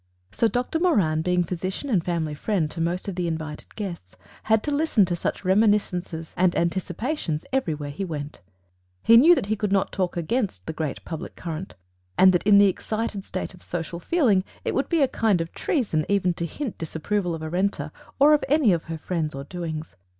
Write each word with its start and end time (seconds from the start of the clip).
So 0.31 0.47
Doctor 0.47 0.79
Moran, 0.79 1.21
being 1.21 1.43
physician 1.43 1.87
and 1.87 2.03
family 2.03 2.33
friend 2.33 2.71
to 2.71 2.81
most 2.81 3.07
of 3.07 3.13
the 3.13 3.27
invited 3.27 3.75
guests, 3.75 4.15
had 4.45 4.63
to 4.63 4.71
listen 4.71 5.05
to 5.05 5.15
such 5.15 5.45
reminiscences 5.45 6.33
and 6.35 6.55
anticipations 6.55 7.45
wherever 7.53 7.87
he 7.89 8.03
went. 8.03 8.41
He 9.03 9.15
knew 9.15 9.35
that 9.35 9.45
he 9.45 9.55
could 9.55 9.71
not 9.71 9.91
talk 9.91 10.17
against 10.17 10.65
the 10.65 10.73
great 10.73 11.05
public 11.05 11.35
current, 11.35 11.75
and 12.17 12.33
that 12.33 12.41
in 12.47 12.57
the 12.57 12.65
excited 12.65 13.23
state 13.23 13.53
of 13.53 13.61
social 13.61 13.99
feeling 13.99 14.43
it 14.65 14.73
would 14.73 14.89
be 14.89 15.03
a 15.03 15.07
kind 15.07 15.39
of 15.39 15.53
treason 15.53 16.03
even 16.09 16.33
to 16.33 16.47
hint 16.47 16.79
disapproval 16.79 17.35
of 17.35 17.43
Arenta, 17.43 17.91
or 18.17 18.33
of 18.33 18.43
any 18.49 18.73
of 18.73 18.85
her 18.85 18.97
friends 18.97 19.35
or 19.35 19.43
doings. 19.43 19.93